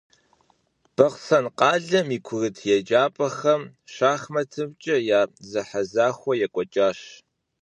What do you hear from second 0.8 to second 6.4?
Бахъсэн къалэм и курыт еджапӀэхэм шахматымкӀэ я зэхьэзэхуэ